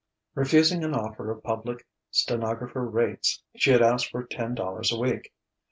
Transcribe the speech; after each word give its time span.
Refusing 0.33 0.83
an 0.83 0.95
offer 0.95 1.29
of 1.29 1.43
public 1.43 1.85
stenographer 2.09 2.83
rates, 2.83 3.43
she 3.55 3.69
had 3.69 3.83
asked 3.83 4.09
for 4.09 4.23
ten 4.23 4.55
dollars 4.55 4.91
a 4.91 4.97
week. 4.99 5.31